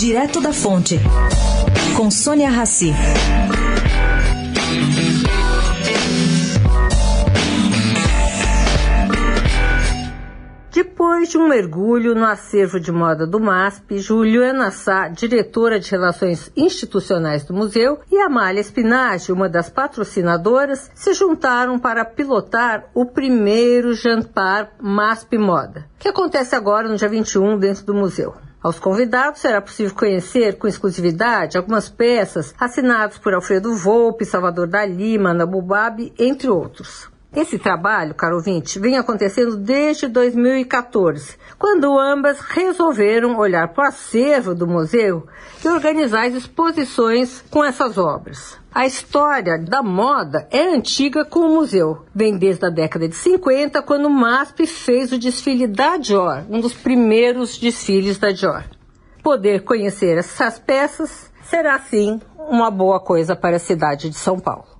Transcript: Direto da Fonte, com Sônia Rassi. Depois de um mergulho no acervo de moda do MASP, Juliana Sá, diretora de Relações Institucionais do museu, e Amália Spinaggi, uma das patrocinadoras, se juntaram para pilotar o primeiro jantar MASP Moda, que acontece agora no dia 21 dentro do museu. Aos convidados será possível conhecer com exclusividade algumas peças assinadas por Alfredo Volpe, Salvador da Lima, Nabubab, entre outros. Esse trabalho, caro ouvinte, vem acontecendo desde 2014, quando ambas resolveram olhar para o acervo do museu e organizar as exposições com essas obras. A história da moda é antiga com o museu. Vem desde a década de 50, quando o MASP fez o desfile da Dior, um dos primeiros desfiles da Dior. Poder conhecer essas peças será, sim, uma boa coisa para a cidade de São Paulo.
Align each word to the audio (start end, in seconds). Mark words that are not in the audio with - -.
Direto 0.00 0.40
da 0.40 0.50
Fonte, 0.50 0.98
com 1.94 2.10
Sônia 2.10 2.48
Rassi. 2.48 2.90
Depois 10.72 11.28
de 11.28 11.36
um 11.36 11.46
mergulho 11.46 12.14
no 12.14 12.24
acervo 12.24 12.80
de 12.80 12.90
moda 12.90 13.26
do 13.26 13.38
MASP, 13.38 13.98
Juliana 13.98 14.70
Sá, 14.70 15.08
diretora 15.08 15.78
de 15.78 15.90
Relações 15.90 16.50
Institucionais 16.56 17.44
do 17.44 17.52
museu, 17.52 17.98
e 18.10 18.18
Amália 18.22 18.62
Spinaggi, 18.62 19.30
uma 19.30 19.50
das 19.50 19.68
patrocinadoras, 19.68 20.90
se 20.94 21.12
juntaram 21.12 21.78
para 21.78 22.06
pilotar 22.06 22.86
o 22.94 23.04
primeiro 23.04 23.92
jantar 23.92 24.72
MASP 24.80 25.36
Moda, 25.36 25.84
que 25.98 26.08
acontece 26.08 26.56
agora 26.56 26.88
no 26.88 26.96
dia 26.96 27.06
21 27.06 27.58
dentro 27.58 27.84
do 27.84 27.92
museu. 27.92 28.34
Aos 28.62 28.78
convidados 28.78 29.40
será 29.40 29.60
possível 29.62 29.94
conhecer 29.94 30.58
com 30.58 30.68
exclusividade 30.68 31.56
algumas 31.56 31.88
peças 31.88 32.54
assinadas 32.58 33.16
por 33.16 33.32
Alfredo 33.32 33.74
Volpe, 33.74 34.26
Salvador 34.26 34.66
da 34.66 34.84
Lima, 34.84 35.32
Nabubab, 35.32 36.12
entre 36.18 36.50
outros. 36.50 37.08
Esse 37.34 37.60
trabalho, 37.60 38.12
caro 38.12 38.36
ouvinte, 38.36 38.80
vem 38.80 38.98
acontecendo 38.98 39.56
desde 39.56 40.08
2014, 40.08 41.36
quando 41.56 41.96
ambas 41.96 42.40
resolveram 42.40 43.38
olhar 43.38 43.68
para 43.68 43.84
o 43.84 43.86
acervo 43.86 44.52
do 44.52 44.66
museu 44.66 45.28
e 45.64 45.68
organizar 45.68 46.26
as 46.26 46.34
exposições 46.34 47.44
com 47.48 47.64
essas 47.64 47.96
obras. 47.96 48.58
A 48.74 48.84
história 48.84 49.56
da 49.58 49.80
moda 49.80 50.48
é 50.50 50.74
antiga 50.74 51.24
com 51.24 51.40
o 51.40 51.54
museu. 51.54 52.04
Vem 52.12 52.36
desde 52.36 52.66
a 52.66 52.68
década 52.70 53.06
de 53.06 53.14
50, 53.14 53.80
quando 53.82 54.06
o 54.06 54.10
MASP 54.10 54.66
fez 54.66 55.12
o 55.12 55.18
desfile 55.18 55.68
da 55.68 55.98
Dior, 55.98 56.42
um 56.50 56.60
dos 56.60 56.72
primeiros 56.72 57.56
desfiles 57.56 58.18
da 58.18 58.32
Dior. 58.32 58.64
Poder 59.22 59.62
conhecer 59.62 60.18
essas 60.18 60.58
peças 60.58 61.30
será, 61.44 61.78
sim, 61.78 62.20
uma 62.36 62.72
boa 62.72 62.98
coisa 62.98 63.36
para 63.36 63.54
a 63.54 63.60
cidade 63.60 64.10
de 64.10 64.16
São 64.16 64.40
Paulo. 64.40 64.79